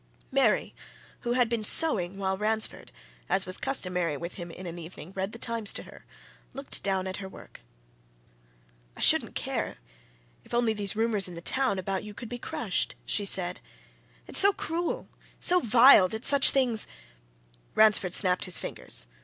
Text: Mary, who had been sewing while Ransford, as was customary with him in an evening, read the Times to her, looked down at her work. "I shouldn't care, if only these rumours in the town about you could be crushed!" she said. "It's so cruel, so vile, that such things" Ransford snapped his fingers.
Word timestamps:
Mary, 0.31 0.73
who 1.19 1.33
had 1.33 1.47
been 1.47 1.63
sewing 1.63 2.17
while 2.17 2.35
Ransford, 2.35 2.91
as 3.29 3.45
was 3.45 3.57
customary 3.59 4.17
with 4.17 4.33
him 4.33 4.49
in 4.49 4.65
an 4.65 4.79
evening, 4.79 5.13
read 5.15 5.31
the 5.31 5.37
Times 5.37 5.73
to 5.73 5.83
her, 5.83 6.05
looked 6.55 6.81
down 6.81 7.05
at 7.05 7.17
her 7.17 7.29
work. 7.29 7.61
"I 8.97 8.99
shouldn't 8.99 9.35
care, 9.35 9.77
if 10.43 10.55
only 10.55 10.73
these 10.73 10.95
rumours 10.95 11.27
in 11.27 11.35
the 11.35 11.39
town 11.39 11.77
about 11.77 12.03
you 12.03 12.15
could 12.15 12.29
be 12.29 12.39
crushed!" 12.39 12.95
she 13.05 13.25
said. 13.25 13.59
"It's 14.25 14.39
so 14.39 14.53
cruel, 14.53 15.07
so 15.39 15.59
vile, 15.59 16.07
that 16.07 16.25
such 16.25 16.49
things" 16.49 16.87
Ransford 17.75 18.15
snapped 18.15 18.45
his 18.45 18.57
fingers. 18.57 19.05